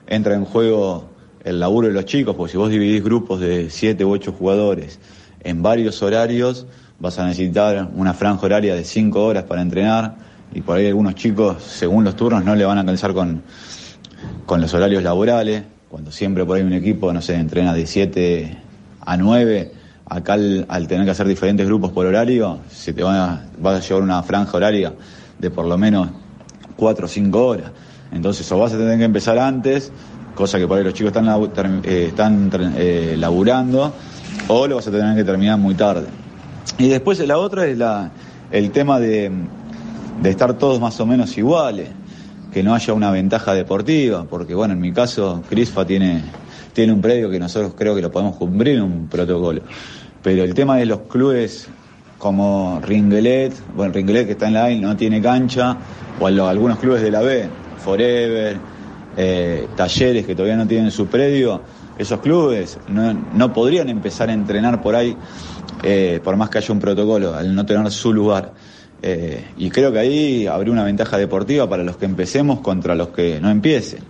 entra 0.08 0.36
en 0.36 0.46
juego 0.46 1.10
el 1.44 1.60
laburo 1.60 1.88
de 1.88 1.94
los 1.94 2.06
chicos, 2.06 2.36
porque 2.36 2.52
si 2.52 2.58
vos 2.58 2.70
dividís 2.70 3.04
grupos 3.04 3.40
de 3.40 3.70
7 3.70 4.04
u 4.06 4.12
8 4.12 4.34
jugadores 4.38 5.00
en 5.44 5.62
varios 5.62 6.02
horarios, 6.02 6.66
vas 7.00 7.18
a 7.20 7.26
necesitar 7.26 7.90
una 7.96 8.14
franja 8.14 8.46
horaria 8.46 8.76
de 8.76 8.84
5 8.84 9.24
horas 9.24 9.44
para 9.44 9.62
entrenar 9.62 10.16
y 10.54 10.62
por 10.62 10.78
ahí 10.78 10.88
algunos 10.88 11.16
chicos, 11.16 11.64
según 11.64 12.04
los 12.04 12.16
turnos, 12.16 12.44
no 12.44 12.56
le 12.56 12.66
van 12.66 12.78
a 12.78 12.82
alcanzar 12.82 13.14
con, 13.14 13.44
con 14.46 14.62
los 14.62 14.74
horarios 14.74 15.04
laborales, 15.04 15.64
cuando 15.90 16.12
siempre 16.12 16.46
por 16.46 16.58
ahí 16.58 16.64
un 16.64 16.74
equipo, 16.74 17.14
no 17.14 17.22
sé, 17.22 17.36
entrena 17.36 17.74
de 17.74 17.86
7 17.86 18.58
a 19.02 19.18
9, 19.18 19.72
acá 20.06 20.34
al, 20.34 20.88
tener 20.88 21.06
que 21.06 21.12
hacer 21.12 21.28
diferentes 21.28 21.66
grupos 21.66 21.92
por 21.92 22.06
horario, 22.06 22.60
se 22.70 22.94
te 22.94 23.04
va 23.04 23.26
a, 23.26 23.42
vas 23.60 23.84
a 23.84 23.88
llevar 23.88 24.04
una 24.04 24.24
franja 24.24 24.58
horaria 24.58 24.94
de 25.38 25.52
por 25.52 25.66
lo 25.66 25.78
menos 25.78 26.10
4 26.76 27.06
o 27.06 27.10
5 27.10 27.46
horas. 27.46 27.72
Entonces 28.12 28.52
o 28.52 28.58
vas 28.58 28.74
a 28.74 28.78
tener 28.78 28.98
que 28.98 29.06
empezar 29.06 29.38
antes, 29.38 29.92
cosa 30.34 30.58
que 30.58 30.68
por 30.68 30.80
ahí 30.80 30.84
los 30.84 30.96
chicos 30.96 31.14
están, 31.16 31.82
eh, 31.84 32.06
están 32.08 32.52
eh, 32.76 33.16
laburando, 33.18 33.94
o 34.48 34.68
lo 34.68 34.78
vas 34.78 34.88
a 34.88 34.92
tener 34.92 35.16
que 35.16 35.24
terminar 35.24 35.60
muy 35.60 35.76
tarde. 35.76 36.08
Y 36.80 36.88
después 36.88 37.20
la 37.20 37.38
otra 37.38 37.68
es 37.68 37.78
la, 37.78 38.10
el 38.52 38.72
tema 38.72 39.02
de, 39.02 39.30
de 40.24 40.30
estar 40.30 40.54
todos 40.54 40.80
más 40.80 40.98
o 41.02 41.06
menos 41.06 41.38
iguales, 41.38 41.90
que 42.54 42.64
no 42.64 42.74
haya 42.74 42.94
una 42.94 43.12
ventaja 43.12 43.54
deportiva, 43.54 44.24
porque 44.24 44.56
bueno, 44.56 44.74
en 44.74 44.80
mi 44.80 44.94
caso, 44.94 45.44
Crisfa 45.50 45.86
tiene, 45.86 46.24
tiene 46.72 46.94
un 46.94 47.02
predio 47.02 47.30
que 47.30 47.38
nosotros 47.38 47.74
creo 47.78 47.96
que 47.96 48.02
lo 48.02 48.10
podemos 48.10 48.38
cumplir 48.38 48.78
en 48.78 48.84
un 48.84 49.08
protocolo. 49.10 49.62
Pero 50.24 50.46
el 50.46 50.54
tema 50.54 50.78
de 50.78 50.86
los 50.86 51.02
clubes 51.02 51.68
como 52.18 52.82
Ringelet, 52.82 53.54
bueno, 53.76 53.94
Ringelet 53.94 54.26
que 54.26 54.32
está 54.32 54.48
en 54.48 54.54
la 54.54 54.66
A 54.66 54.70
no 54.72 54.96
tiene 54.96 55.22
cancha, 55.22 55.76
o 56.18 56.28
algunos 56.28 56.80
clubes 56.80 57.02
de 57.02 57.12
la 57.12 57.20
B, 57.20 57.50
Forever, 57.84 58.58
eh, 59.18 59.68
Talleres 59.76 60.26
que 60.26 60.34
todavía 60.34 60.56
no 60.56 60.66
tienen 60.66 60.92
su 60.92 61.08
predio, 61.08 61.62
esos 62.00 62.20
clubes 62.22 62.80
no, 62.88 63.14
no 63.14 63.54
podrían 63.54 63.90
empezar 63.90 64.30
a 64.30 64.34
entrenar 64.34 64.82
por 64.82 64.96
ahí 64.96 65.16
eh, 65.84 66.20
por 66.24 66.36
más 66.36 66.50
que 66.50 66.58
haya 66.58 66.74
un 66.74 66.80
protocolo, 66.80 67.36
al 67.36 67.54
no 67.56 67.66
tener 67.66 67.90
su 67.92 68.14
lugar. 68.14 68.54
Eh, 69.02 69.46
y 69.58 69.70
creo 69.70 69.92
que 69.94 70.00
ahí 70.00 70.48
habría 70.48 70.74
una 70.74 70.84
ventaja 70.84 71.18
deportiva 71.18 71.70
para 71.70 71.84
los 71.84 71.96
que 71.98 72.06
empecemos 72.06 72.60
contra 72.60 72.96
los 72.96 73.10
que 73.10 73.40
no 73.40 73.50
empiecen. 73.50 74.04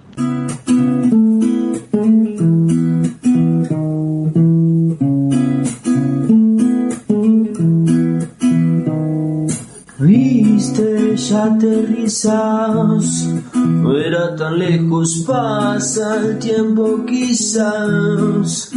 Viste, 10.00 11.16
ya 11.18 11.44
aterrizas, 11.44 13.30
no 13.70 13.98
era 13.98 14.36
tan 14.36 14.60
lejos, 14.60 15.24
pasa 15.28 16.18
el 16.18 16.40
tiempo 16.40 17.06
quizás 17.06 18.72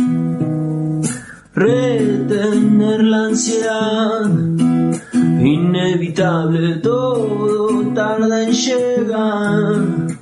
retener 1.54 3.02
la 3.04 3.24
ansiedad. 3.24 4.30
Inevitable, 5.40 6.76
todo 6.76 7.92
tarda 7.94 8.44
en 8.44 8.52
llegar. 8.52 10.12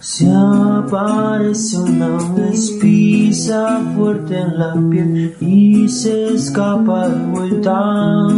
Se 0.00 0.30
aparece 0.30 1.78
una 1.78 2.18
pisa 2.80 3.80
fuerte 3.96 4.38
en 4.38 4.58
la 4.58 4.74
piel 4.90 5.34
y 5.40 5.88
se 5.88 6.34
escapa 6.34 7.08
de 7.08 7.24
vuelta. 7.32 8.28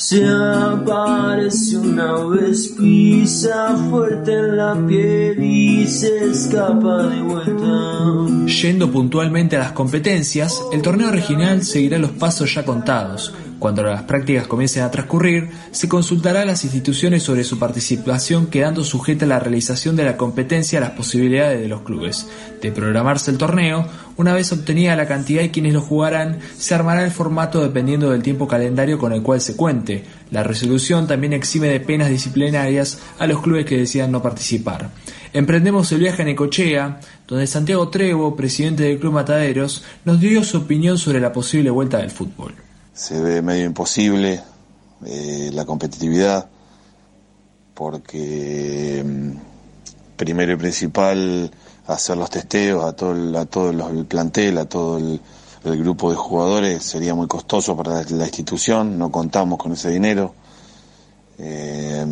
Se 0.00 0.26
aparece 0.26 1.76
una 1.76 2.24
vez 2.24 2.68
pisa 2.68 3.76
fuerte 3.90 4.32
en 4.32 4.56
la 4.56 4.74
piel 4.86 5.44
y 5.44 5.86
se 5.86 6.24
escapa 6.30 7.02
de 7.02 7.20
vuelta. 7.20 8.46
Yendo 8.46 8.90
puntualmente 8.90 9.56
a 9.56 9.58
las 9.58 9.72
competencias, 9.72 10.58
el 10.72 10.80
torneo 10.80 11.10
regional 11.10 11.62
seguirá 11.64 11.98
los 11.98 12.12
pasos 12.12 12.54
ya 12.54 12.64
contados, 12.64 13.34
cuando 13.60 13.82
las 13.82 14.04
prácticas 14.04 14.46
comiencen 14.46 14.82
a 14.82 14.90
transcurrir, 14.90 15.50
se 15.70 15.86
consultará 15.86 16.40
a 16.40 16.44
las 16.46 16.64
instituciones 16.64 17.22
sobre 17.22 17.44
su 17.44 17.58
participación 17.58 18.46
quedando 18.46 18.82
sujeta 18.84 19.26
a 19.26 19.28
la 19.28 19.38
realización 19.38 19.96
de 19.96 20.04
la 20.04 20.16
competencia 20.16 20.78
a 20.78 20.80
las 20.80 20.92
posibilidades 20.92 21.60
de 21.60 21.68
los 21.68 21.82
clubes. 21.82 22.26
De 22.62 22.72
programarse 22.72 23.30
el 23.30 23.36
torneo, 23.36 23.86
una 24.16 24.32
vez 24.32 24.50
obtenida 24.50 24.96
la 24.96 25.06
cantidad 25.06 25.42
de 25.42 25.50
quienes 25.50 25.74
lo 25.74 25.82
jugarán, 25.82 26.38
se 26.56 26.74
armará 26.74 27.04
el 27.04 27.10
formato 27.10 27.62
dependiendo 27.62 28.10
del 28.10 28.22
tiempo 28.22 28.48
calendario 28.48 28.98
con 28.98 29.12
el 29.12 29.22
cual 29.22 29.42
se 29.42 29.56
cuente. 29.56 30.04
La 30.30 30.42
resolución 30.42 31.06
también 31.06 31.34
exime 31.34 31.68
de 31.68 31.80
penas 31.80 32.08
disciplinarias 32.08 32.98
a 33.18 33.26
los 33.26 33.42
clubes 33.42 33.66
que 33.66 33.76
decidan 33.76 34.10
no 34.10 34.22
participar. 34.22 34.88
Emprendemos 35.34 35.92
el 35.92 36.00
viaje 36.00 36.22
a 36.22 36.24
Necochea, 36.24 37.00
donde 37.28 37.46
Santiago 37.46 37.90
Trevo, 37.90 38.34
presidente 38.34 38.84
del 38.84 38.98
Club 38.98 39.12
Mataderos, 39.12 39.84
nos 40.06 40.18
dio 40.18 40.42
su 40.44 40.56
opinión 40.56 40.96
sobre 40.96 41.20
la 41.20 41.30
posible 41.30 41.68
vuelta 41.68 41.98
del 41.98 42.10
fútbol 42.10 42.54
se 42.92 43.20
ve 43.20 43.42
medio 43.42 43.64
imposible 43.64 44.42
eh, 45.06 45.50
la 45.52 45.64
competitividad 45.64 46.48
porque 47.74 49.02
mm, 49.04 50.16
primero 50.16 50.52
y 50.52 50.56
principal 50.56 51.50
hacer 51.86 52.16
los 52.16 52.28
testeos 52.30 52.84
a 52.84 52.92
todo 52.92 53.12
el, 53.12 53.34
a 53.34 53.46
todo 53.46 53.70
el 53.70 54.04
plantel, 54.04 54.58
a 54.58 54.66
todo 54.66 54.98
el, 54.98 55.20
grupo 55.62 56.10
de 56.10 56.16
jugadores 56.16 56.82
sería 56.82 57.14
muy 57.14 57.26
costoso 57.26 57.76
para 57.76 58.02
la, 58.02 58.24
institución, 58.24 58.98
no 58.98 59.10
contamos 59.10 59.58
con 59.58 59.72
ese 59.72 59.90
dinero. 59.90 60.34
Eh, 61.38 62.06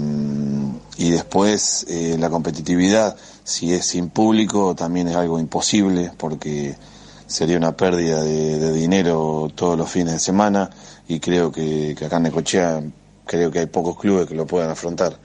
y 0.98 1.10
después 1.10 1.86
eh, 1.88 2.16
la 2.18 2.28
competitividad, 2.28 3.16
si 3.44 3.72
es 3.72 3.86
sin 3.86 4.10
público, 4.10 4.74
también 4.74 5.08
es 5.08 5.16
algo 5.16 5.38
imposible 5.38 6.12
porque 6.16 6.76
sería 7.28 7.58
una 7.58 7.76
pérdida 7.76 8.22
de, 8.22 8.72
dinero 8.72 9.48
todos 9.54 9.78
los 9.78 9.88
fines 9.88 10.14
de 10.14 10.18
semana 10.18 10.70
y 11.06 11.20
creo 11.20 11.52
que, 11.52 11.94
acá 12.04 12.16
en 12.16 12.22
Necochea 12.24 12.82
creo 13.26 13.50
que 13.50 13.60
hay 13.60 13.66
pocos 13.66 13.98
clubes 13.98 14.26
que 14.26 14.34
lo 14.34 14.46
puedan 14.46 14.70
afrontar. 14.70 15.16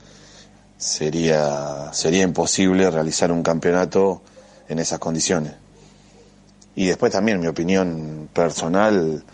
sería, 0.76 1.92
sería 1.92 2.22
imposible 2.22 2.90
realizar 2.90 3.32
un 3.32 3.42
campeonato 3.42 4.22
en 4.68 4.78
esas 4.78 4.98
condiciones. 4.98 5.54
Y 6.76 6.86
después 6.86 7.10
también 7.10 7.40
mi 7.40 7.46
opinión 7.46 8.28
personal, 8.32 9.24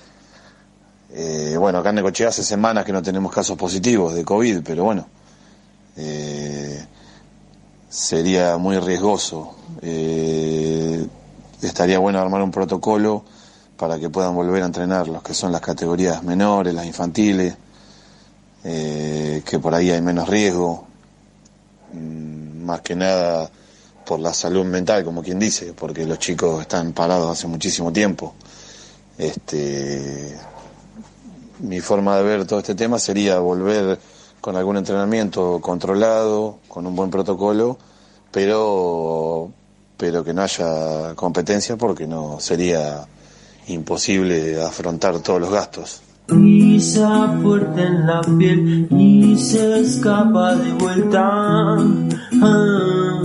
eh, 1.12 1.56
bueno, 1.58 1.78
acá 1.78 1.88
en 1.88 1.96
Necochea 1.96 2.28
hace 2.28 2.44
semanas 2.44 2.84
que 2.84 2.92
no 2.92 3.02
tenemos 3.02 3.32
casos 3.32 3.58
positivos 3.58 4.14
de 4.14 4.24
COVID, 4.24 4.60
pero 4.62 4.84
bueno, 4.84 5.08
eh, 5.96 6.84
sería 7.88 8.56
muy 8.58 8.78
riesgoso. 8.78 9.56
Eh, 9.82 11.04
estaría 11.62 11.98
bueno 11.98 12.20
armar 12.20 12.42
un 12.42 12.50
protocolo 12.50 13.24
para 13.76 13.98
que 13.98 14.10
puedan 14.10 14.34
volver 14.34 14.62
a 14.62 14.66
entrenar 14.66 15.08
los 15.08 15.22
que 15.22 15.34
son 15.34 15.52
las 15.52 15.60
categorías 15.60 16.22
menores, 16.22 16.74
las 16.74 16.86
infantiles, 16.86 17.56
que 18.62 19.58
por 19.60 19.74
ahí 19.74 19.90
hay 19.90 20.02
menos 20.02 20.28
riesgo, 20.28 20.86
mm, 21.92 22.62
más 22.64 22.82
que 22.82 22.94
nada 22.94 23.50
por 24.04 24.20
la 24.20 24.34
salud 24.34 24.64
mental, 24.64 25.04
como 25.04 25.22
quien 25.22 25.38
dice, 25.38 25.72
porque 25.72 26.04
los 26.04 26.18
chicos 26.18 26.60
están 26.60 26.92
parados 26.92 27.30
hace 27.30 27.46
muchísimo 27.46 27.92
tiempo. 27.92 28.34
Este, 29.16 30.36
mi 31.60 31.80
forma 31.80 32.16
de 32.16 32.22
ver 32.22 32.46
todo 32.46 32.58
este 32.58 32.74
tema 32.74 32.98
sería 32.98 33.38
volver 33.38 33.98
con 34.40 34.56
algún 34.56 34.78
entrenamiento 34.78 35.60
controlado, 35.60 36.58
con 36.68 36.86
un 36.86 36.96
buen 36.96 37.10
protocolo, 37.10 37.78
pero 38.30 39.52
pero 40.00 40.24
que 40.24 40.32
no 40.32 40.40
haya 40.40 41.14
competencia 41.14 41.76
porque 41.76 42.06
no 42.06 42.40
sería 42.40 43.06
imposible 43.68 44.60
afrontar 44.62 45.20
todos 45.20 45.42
los 45.42 45.52
gastos. 45.52 46.00
Pisa 46.26 47.38
fuerte 47.42 47.82
en 47.82 48.06
la 48.06 48.22
piel 48.38 48.88
y 48.90 49.36
se 49.36 49.80
escapa 49.80 50.56
de 50.56 50.72
vuelta. 50.72 51.76
Ah. 52.42 53.22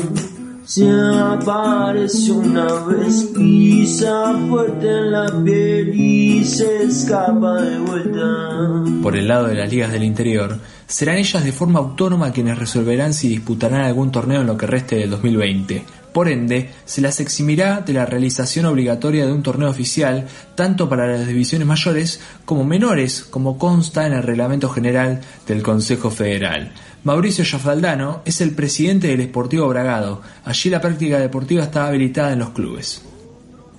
Se 0.66 0.90
aparece 0.90 2.32
una 2.32 2.66
vez, 2.88 3.30
pisa 3.36 4.34
fuerte 4.50 4.90
en 4.90 5.12
la 5.12 5.44
piel 5.44 5.94
y 5.94 6.44
se 6.44 6.84
escapa 6.84 7.62
de 7.62 7.80
vuelta. 7.80 9.02
Por 9.02 9.16
el 9.16 9.28
lado 9.28 9.48
de 9.48 9.56
las 9.56 9.70
ligas 9.70 9.92
del 9.92 10.04
interior, 10.04 10.58
serán 10.88 11.18
ellas 11.18 11.44
de 11.44 11.52
forma 11.52 11.80
autónoma 11.80 12.32
quienes 12.32 12.58
resolverán 12.58 13.14
si 13.14 13.30
disputarán 13.30 13.82
algún 13.82 14.12
torneo 14.12 14.42
en 14.42 14.48
lo 14.48 14.58
que 14.58 14.66
reste 14.66 14.96
del 14.96 15.12
2020. 15.12 16.05
Por 16.16 16.30
ende, 16.30 16.70
se 16.86 17.02
las 17.02 17.20
eximirá 17.20 17.82
de 17.82 17.92
la 17.92 18.06
realización 18.06 18.66
obligatoria 18.68 19.26
de 19.26 19.34
un 19.34 19.44
torneo 19.44 19.70
oficial, 19.70 20.24
tanto 20.56 20.88
para 20.88 21.08
las 21.08 21.28
divisiones 21.28 21.68
mayores 21.68 22.22
como 22.46 22.64
menores, 22.64 23.22
como 23.26 23.58
consta 23.58 24.08
en 24.08 24.14
el 24.14 24.24
reglamento 24.24 24.70
general 24.70 25.20
del 25.46 25.62
Consejo 25.62 26.10
Federal. 26.10 26.72
Mauricio 27.04 27.44
Yafaldano 27.44 28.22
es 28.24 28.40
el 28.40 28.52
presidente 28.52 29.10
del 29.10 29.20
Esportivo 29.20 29.68
Bragado. 29.68 30.22
Allí 30.46 30.70
la 30.70 30.80
práctica 30.80 31.20
deportiva 31.20 31.64
está 31.64 31.86
habilitada 31.86 32.32
en 32.32 32.40
los 32.40 32.52
clubes. 32.52 33.02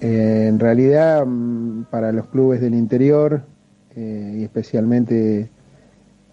Eh, 0.02 0.44
en 0.46 0.58
realidad, 0.58 1.24
mm, 1.24 1.84
para 1.84 2.12
los 2.12 2.26
clubes 2.26 2.60
del 2.60 2.74
interior 2.74 3.44
eh, 3.94 4.40
y 4.40 4.44
especialmente 4.44 5.48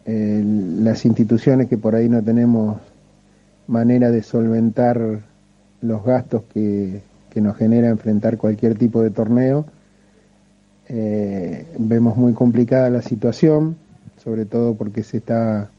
eh, 0.03 0.43
las 0.81 1.05
instituciones 1.05 1.69
que 1.69 1.77
por 1.77 1.95
ahí 1.95 2.09
no 2.09 2.21
tenemos 2.21 2.81
manera 3.67 4.11
de 4.11 4.21
solventar 4.21 5.31
los 5.83 6.03
gastos 6.03 6.43
que, 6.53 7.01
que 7.29 7.41
nos 7.41 7.55
genera 7.57 7.89
enfrentar 7.89 8.37
cualquier 8.37 8.75
tipo 8.75 9.03
de 9.03 9.11
torneo, 9.11 9.65
vemos 11.77 12.17
muy 12.17 12.33
complicada 12.33 12.89
la 12.89 13.01
situación, 13.01 13.77
sobre 14.23 14.45
todo 14.45 14.75
porque 14.75 15.03
se 15.03 15.17
está 15.17 15.69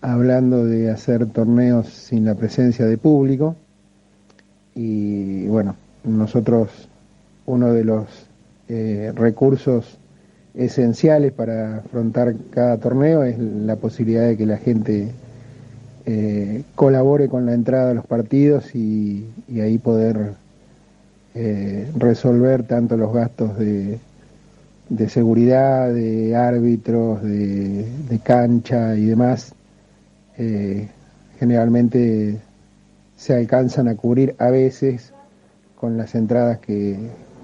hablando 0.00 0.64
de 0.64 0.90
hacer 0.90 1.26
torneos 1.26 1.88
sin 1.88 2.24
la 2.24 2.34
presencia 2.34 2.86
de 2.86 2.98
público. 2.98 3.56
Y 4.74 5.46
bueno, 5.46 5.74
nosotros 6.04 6.88
uno 7.46 7.72
de 7.72 7.84
los 7.84 8.06
eh, 8.68 9.12
recursos 9.14 9.98
esenciales 10.54 11.32
para 11.32 11.78
afrontar 11.78 12.34
cada 12.50 12.78
torneo 12.78 13.22
es 13.22 13.38
la 13.38 13.76
posibilidad 13.76 14.26
de 14.26 14.36
que 14.36 14.46
la 14.46 14.58
gente 14.58 15.10
eh, 16.08 16.62
colabore 16.76 17.28
con 17.28 17.46
la 17.46 17.52
entrada 17.52 17.90
a 17.90 17.94
los 17.94 18.06
partidos 18.06 18.76
y, 18.76 19.26
ahí 19.60 19.76
poder 19.78 20.34
eh, 21.34 21.90
resolver 21.96 22.62
tanto 22.62 22.96
los 22.96 23.12
gastos 23.12 23.58
de, 23.58 23.98
seguridad, 25.08 25.92
de 25.92 26.36
árbitros, 26.36 27.24
de 27.24 28.20
cancha 28.22 28.94
y 28.94 29.06
demás 29.06 29.52
eh, 30.38 30.86
generalmente 31.40 32.38
se 33.16 33.34
alcanzan 33.34 33.88
a 33.88 33.96
cubrir 33.96 34.36
a 34.38 34.48
veces 34.50 35.12
con 35.74 35.96
las 35.96 36.14
entradas 36.14 36.60
que, 36.60 36.96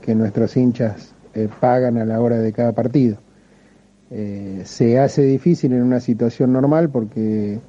nuestros 0.06 0.56
hinchas 0.56 1.12
pagan 1.60 1.96
a 1.96 2.04
la 2.04 2.20
hora 2.20 2.38
de 2.38 2.52
cada 2.52 2.72
partido. 2.72 3.16
Se 4.64 4.98
hace 4.98 5.22
difícil 5.22 5.72
en 5.72 5.82
una 5.82 6.00
situación 6.00 6.52
normal 6.52 6.90
porque 6.90 7.60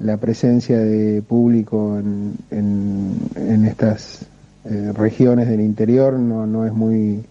la 0.00 0.16
presencia 0.16 0.78
de 0.78 1.22
público 1.22 1.98
en, 1.98 2.34
en, 2.50 3.64
estas 3.64 4.26
regiones 4.94 5.48
del 5.48 5.60
interior 5.60 6.14
no, 6.14 6.46
no 6.46 6.66
es 6.66 6.72
muy 6.72 7.24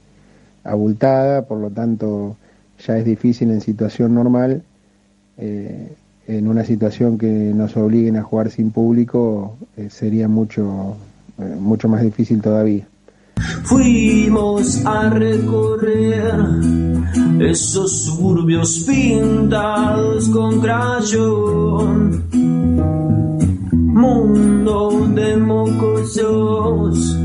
abultada, 0.64 1.44
por 1.44 1.60
lo 1.60 1.70
tanto 1.70 2.36
ya 2.86 2.98
es 2.98 3.06
difícil 3.06 3.52
en 3.52 3.62
situación 3.62 4.16
normal 4.16 4.64
en 6.28 6.48
una 6.48 6.66
situación 6.66 7.18
que 7.18 7.28
nos 7.28 7.78
obliguen 7.78 8.18
a 8.18 8.24
jugar 8.24 8.52
sin 8.52 8.72
público 8.72 9.56
eh, 9.78 9.90
sería 9.90 10.28
mucho, 10.28 10.98
eh, 11.40 11.56
mucho 11.60 11.88
más 11.88 12.02
difícil 12.02 12.42
todavía. 12.42 12.86
Fuimos 13.64 14.86
a 14.86 15.10
recorrer 15.10 16.34
esos 17.40 18.06
suburbios 18.06 18.80
pintados 18.80 20.28
con 20.30 20.60
crayón. 20.60 22.24
Mundo 23.72 25.08
de 25.14 25.38
mocosos, 25.38 27.18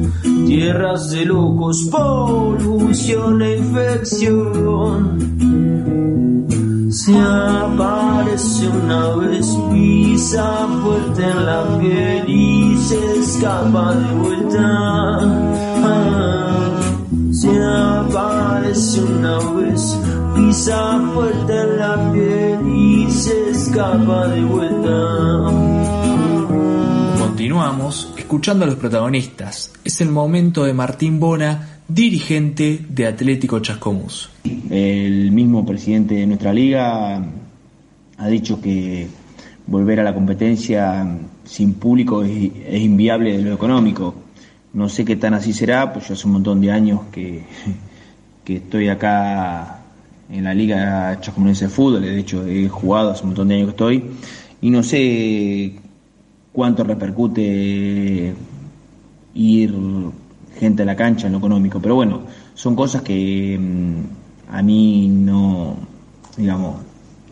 tierras 0.46 1.10
de 1.10 1.26
locos, 1.26 1.88
polución 1.90 3.42
e 3.42 3.56
infección 3.58 5.32
se 6.92 7.18
aparece 7.18 8.68
una 8.68 9.16
vez, 9.16 9.46
pisa 9.72 10.68
fuerte 10.82 11.22
en 11.24 11.46
la 11.46 11.78
piel 11.78 12.28
y 12.28 12.76
se 12.76 13.18
escapa 13.18 13.94
de 13.94 14.14
vuelta. 14.14 15.71
Se 17.42 17.48
aparece 17.48 19.02
una 19.02 19.36
vez, 19.50 19.98
pisa 20.36 21.00
fuerte 21.12 21.52
en 21.52 21.76
la 21.76 22.12
piel 22.12 22.68
y 22.68 23.10
se 23.10 23.50
escapa 23.50 24.28
de 24.28 24.42
vuelta. 24.42 25.50
Continuamos 27.18 28.14
escuchando 28.16 28.64
a 28.64 28.68
los 28.68 28.76
protagonistas. 28.76 29.72
Es 29.82 30.00
el 30.00 30.10
momento 30.10 30.62
de 30.62 30.72
Martín 30.72 31.18
Bona 31.18 31.80
dirigente 31.88 32.86
de 32.88 33.08
Atlético 33.08 33.58
Chascomús. 33.58 34.30
El 34.70 35.32
mismo 35.32 35.66
presidente 35.66 36.14
de 36.14 36.26
nuestra 36.28 36.52
liga 36.52 37.26
ha 38.18 38.28
dicho 38.28 38.60
que 38.60 39.08
volver 39.66 39.98
a 39.98 40.04
la 40.04 40.14
competencia 40.14 41.18
sin 41.42 41.74
público 41.74 42.22
es, 42.22 42.52
inviable 42.80 43.36
de 43.36 43.42
lo 43.42 43.52
económico. 43.52 44.14
No 44.74 44.88
sé 44.88 45.04
qué 45.04 45.16
tan 45.16 45.34
así 45.34 45.52
será, 45.52 45.92
pues 45.92 46.08
yo 46.08 46.14
hace 46.14 46.26
un 46.26 46.34
montón 46.34 46.60
de 46.60 46.70
años 46.70 47.00
que, 47.12 47.44
que 48.44 48.56
estoy 48.56 48.88
acá 48.88 49.80
en 50.30 50.44
la 50.44 50.54
Liga 50.54 51.18
Chascomunense 51.20 51.66
de 51.66 51.70
Fútbol, 51.70 52.02
de 52.02 52.18
hecho 52.18 52.46
he 52.46 52.68
jugado 52.68 53.10
hace 53.10 53.22
un 53.22 53.28
montón 53.28 53.48
de 53.48 53.56
años 53.56 53.66
que 53.66 53.70
estoy, 53.70 54.04
y 54.62 54.70
no 54.70 54.82
sé 54.82 55.74
cuánto 56.52 56.84
repercute 56.84 58.34
ir 59.34 59.74
gente 60.58 60.82
a 60.82 60.86
la 60.86 60.96
cancha 60.96 61.26
en 61.26 61.32
lo 61.32 61.38
económico. 61.38 61.80
Pero 61.80 61.96
bueno, 61.96 62.22
son 62.54 62.76
cosas 62.76 63.02
que 63.02 63.58
mm, 63.58 64.54
a 64.54 64.62
mí 64.62 65.08
no, 65.08 65.76
digamos, 66.36 66.76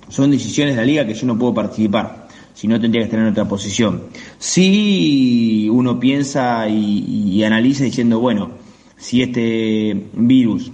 son 0.08 0.30
decisiones 0.30 0.74
de 0.74 0.80
la 0.80 0.86
liga 0.86 1.06
que 1.06 1.14
yo 1.14 1.26
no 1.26 1.38
puedo 1.38 1.54
participar. 1.54 2.19
Si 2.60 2.68
no, 2.68 2.78
tendría 2.78 3.00
que 3.00 3.04
estar 3.06 3.20
en 3.20 3.28
otra 3.28 3.48
posición. 3.48 4.02
Si 4.38 5.66
uno 5.72 5.98
piensa 5.98 6.68
y, 6.68 7.42
analiza 7.42 7.84
diciendo, 7.84 8.20
bueno, 8.20 8.50
si 8.98 9.22
este 9.22 10.08
virus 10.12 10.70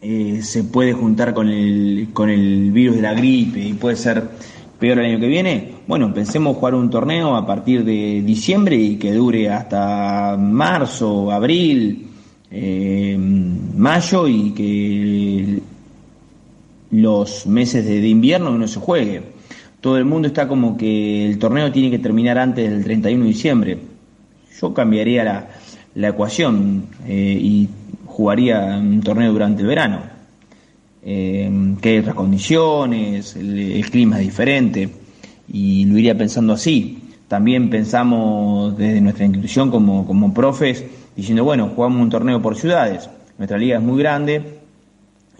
eh, 0.00 0.38
se 0.42 0.62
puede 0.62 0.92
juntar 0.92 1.34
con 1.34 1.48
el, 1.48 2.10
con 2.12 2.30
el 2.30 2.70
virus 2.70 2.94
de 2.94 3.02
la 3.02 3.14
gripe 3.14 3.58
y 3.66 3.72
puede 3.72 3.96
ser 3.96 4.30
peor 4.78 5.00
el 5.00 5.06
año 5.06 5.18
que 5.18 5.26
viene, 5.26 5.72
bueno, 5.88 6.14
pensemos 6.14 6.56
jugar 6.56 6.76
un 6.76 6.88
torneo 6.88 7.34
a 7.34 7.44
partir 7.44 7.82
de 7.82 8.22
diciembre 8.22 8.76
y 8.76 8.94
que 8.94 9.12
dure 9.12 9.50
hasta 9.50 10.36
marzo, 10.38 11.32
abril, 11.32 12.06
eh, 12.48 13.18
mayo 13.18 14.28
y 14.28 14.52
que 14.52 15.62
los 16.92 17.44
meses 17.48 17.84
de, 17.86 18.06
invierno 18.06 18.56
no 18.56 18.68
se 18.68 18.78
juegue. 18.78 19.31
Todo 19.82 19.98
el 19.98 20.04
mundo 20.04 20.28
está 20.28 20.46
como 20.46 20.76
que 20.76 21.26
el 21.26 21.38
torneo 21.38 21.70
tiene 21.72 21.90
que 21.90 21.98
terminar 21.98 22.38
antes 22.38 22.70
del 22.70 22.84
31 22.84 23.24
de 23.24 23.28
diciembre. 23.28 23.78
Yo 24.58 24.72
cambiaría 24.72 25.24
la, 25.24 25.48
la 25.96 26.08
ecuación 26.08 26.86
eh, 27.04 27.36
y 27.38 27.68
jugaría 28.06 28.78
un 28.78 29.00
torneo 29.02 29.32
durante 29.32 29.62
el 29.62 29.68
verano. 29.68 30.00
Eh, 31.04 31.74
que 31.80 31.88
hay 31.88 31.98
otras 31.98 32.14
condiciones, 32.14 33.34
el, 33.34 33.84
clima 33.90 34.20
es 34.20 34.22
diferente 34.22 34.88
y 35.52 35.84
lo 35.86 35.98
iría 35.98 36.16
pensando 36.16 36.52
así. 36.52 37.02
También 37.26 37.68
pensamos 37.68 38.76
desde 38.78 39.00
nuestra 39.00 39.24
institución 39.24 39.68
como, 39.68 40.06
como 40.06 40.32
profes 40.32 40.84
diciendo, 41.16 41.42
bueno, 41.42 41.72
jugamos 41.74 42.00
un 42.00 42.08
torneo 42.08 42.40
por 42.40 42.56
ciudades. 42.56 43.10
Nuestra 43.36 43.58
liga 43.58 43.78
es 43.78 43.82
muy 43.82 43.98
grande, 43.98 44.60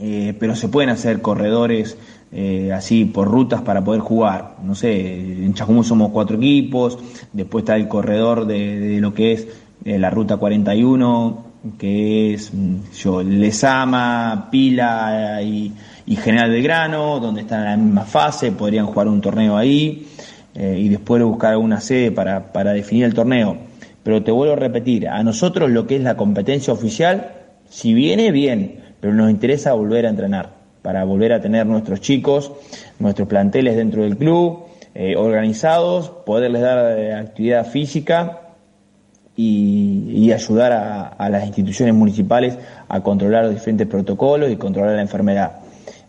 eh, 0.01 0.35
pero 0.41 0.57
se 0.57 0.69
pueden 0.69 0.91
hacer 0.91 1.23
corredores 1.23 1.97
eh, 2.35 2.73
así 2.73 3.05
por 3.05 3.29
rutas 3.29 3.61
para 3.61 3.85
poder 3.85 4.01
jugar. 4.01 4.57
No 4.63 4.75
sé, 4.75 5.45
en 5.45 5.53
Chacumú 5.53 5.85
somos 5.85 6.11
cuatro 6.13 6.39
equipos, 6.39 6.99
después 7.31 7.63
está 7.63 7.77
el 7.77 7.89
corredor 7.89 8.47
de, 8.47 8.99
lo 9.01 9.13
que 9.13 9.33
es 9.33 9.49
eh, 9.85 9.99
la 9.99 10.09
ruta 10.09 10.39
41, 10.39 11.45
que 11.79 12.33
es 12.33 12.55
mm, 12.55 12.77
yo, 12.97 13.23
Lesama, 13.23 14.49
Pila 14.51 15.43
y, 15.43 15.75
General 16.17 16.51
Belgrano, 16.51 17.21
donde 17.21 17.43
están 17.43 17.61
en 17.61 17.67
la 17.67 17.77
misma 17.77 18.05
fase, 18.05 18.53
podrían 18.53 18.87
jugar 18.87 19.09
un 19.09 19.21
torneo 19.21 19.57
ahí 19.57 20.07
y 20.55 20.89
después 20.91 21.23
buscar 21.23 21.57
una 21.57 21.81
sede 21.81 22.13
para, 22.13 22.53
para 22.53 22.75
definir 22.75 23.05
el 23.05 23.15
torneo. 23.15 23.57
Pero 24.03 24.23
te 24.23 24.31
vuelvo 24.31 24.53
a 24.53 24.57
repetir, 24.57 25.09
a 25.09 25.23
nosotros 25.23 25.71
lo 25.71 25.87
que 25.87 25.97
es 25.97 26.03
la 26.03 26.17
competencia 26.17 26.73
oficial, 26.73 27.33
si 27.71 27.95
viene, 27.95 28.31
bien, 28.31 28.81
pero 29.01 29.15
nos 29.15 29.31
interesa 29.31 29.73
volver 29.73 30.05
a 30.05 30.11
entrenar 30.11 30.62
para 30.83 31.05
volver 31.05 31.33
a 31.33 31.41
tener 31.41 31.65
nuestros 31.65 32.01
chicos, 32.01 32.53
nuestros 32.99 33.29
planteles 33.29 33.77
dentro 33.77 34.03
del 34.03 34.17
club, 34.17 34.65
eh, 34.95 35.17
organizados, 35.17 36.11
poderles 36.11 36.61
dar 36.61 36.99
eh, 36.99 37.15
actividad 37.15 37.67
física 37.67 38.41
y, 39.35 40.31
ayudar 40.33 40.73
a, 40.73 41.29
las 41.29 41.47
instituciones 41.47 41.95
municipales 41.95 42.59
a 42.89 43.01
controlar 43.03 43.45
los 43.45 43.55
diferentes 43.55 43.87
protocolos 43.87 44.51
y 44.51 44.57
controlar 44.57 44.97
la 44.97 45.03
enfermedad. 45.03 45.61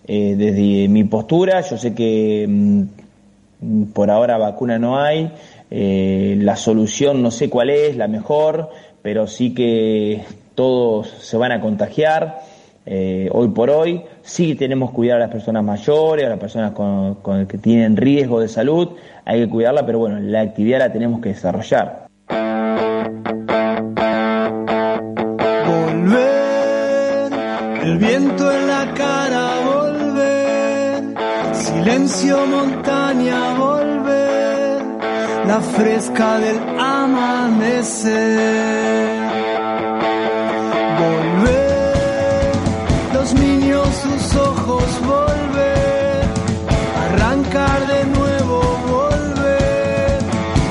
Eh, 0.08 0.36
desde 0.38 0.88
mi 0.88 1.04
postura, 1.06 1.62
yo 1.62 1.78
sé 1.78 1.94
que 1.94 2.46
mm, 2.48 3.84
por 3.94 4.10
ahora 4.10 4.38
vacuna 4.38 4.80
no 4.80 5.00
hay, 5.00 5.32
la 5.70 6.56
solución 6.56 7.24
no 7.24 7.32
sé 7.32 7.50
cuál 7.50 7.70
es, 7.70 7.98
la 7.98 8.08
mejor, 8.08 8.70
pero 9.02 9.28
sí 9.28 9.54
que 9.54 10.24
todos 10.56 11.08
se 11.08 11.36
van 11.38 11.52
a 11.52 11.62
contagiar 11.62 12.42
eh, 12.86 13.30
hoy 13.32 13.48
por 13.50 13.70
hoy. 13.70 14.04
Sí 14.22 14.56
tenemos 14.56 14.90
que 14.92 14.96
cuidar 14.96 15.18
a 15.18 15.22
las 15.22 15.30
personas 15.32 15.64
mayores, 15.64 16.26
a 16.26 16.30
las 16.30 16.40
personas 16.40 16.72
con, 16.72 17.16
que 17.48 17.58
tienen 17.58 17.96
riesgo 17.98 18.40
de 18.40 18.48
salud, 18.48 18.90
hay 19.26 19.42
que 19.42 19.50
cuidarla, 19.50 19.86
pero 19.86 20.00
bueno, 20.00 20.20
la 20.20 20.42
actividad 20.42 20.80
la 20.80 20.92
tenemos 20.92 21.22
que 21.22 21.30
desarrollar. 21.30 22.08
Volver, 25.68 27.34
el 27.84 27.98
viento 27.98 28.52
en 28.52 28.68
la 28.68 28.94
cara, 28.94 29.50
volver, 29.66 31.04
silencio 31.54 32.46
montaña, 32.46 33.54
volver, 33.58 34.84
la 35.48 35.62
fresca 35.62 36.40
del 36.40 36.58
amanecer. 36.80 38.34
Sus 44.04 44.36
ojos 44.36 44.84
volver, 45.02 46.26
arrancar 47.06 47.88
de 47.88 48.06
nuevo, 48.06 48.62
volver. 48.90 50.20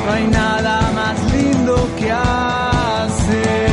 No 0.07 0.12
hay 0.12 0.27
nada 0.29 0.92
más 0.95 1.33
lindo 1.33 1.88
que 1.99 2.11
hacer. 2.11 3.73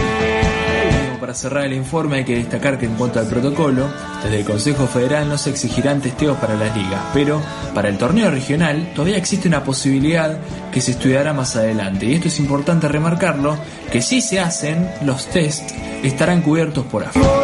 Para 1.20 1.34
cerrar 1.34 1.66
el 1.66 1.74
informe 1.74 2.18
hay 2.18 2.26
que 2.26 2.36
destacar 2.36 2.78
que 2.80 2.86
en 2.86 2.96
cuanto 2.96 3.20
al 3.20 3.28
protocolo, 3.28 3.88
desde 4.24 4.40
el 4.40 4.46
Consejo 4.46 4.88
Federal 4.88 5.28
no 5.28 5.38
se 5.38 5.50
exigirán 5.50 6.02
testeos 6.02 6.38
para 6.38 6.56
las 6.56 6.76
ligas, 6.76 7.02
pero 7.14 7.42
para 7.76 7.90
el 7.90 7.98
torneo 7.98 8.32
regional 8.32 8.94
todavía 8.96 9.18
existe 9.18 9.48
una 9.48 9.64
posibilidad 9.64 10.40
que 10.72 10.82
se 10.82 10.92
estudiará 10.92 11.34
más 11.34 11.56
adelante. 11.56 12.06
Y 12.06 12.16
esto 12.16 12.30
es 12.30 12.40
importante 12.40 12.88
remarcarlo, 12.88 13.58
que 13.92 14.02
si 14.02 14.22
se 14.22 14.40
hacen, 14.40 14.90
los 15.04 15.28
test 15.28 15.70
estarán 16.04 16.42
cubiertos 16.42 16.86
por 16.86 17.04
AFA. 17.04 17.39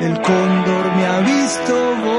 El 0.00 0.14
cóndor 0.20 0.96
me 0.96 1.06
ha 1.06 1.20
visto. 1.20 2.17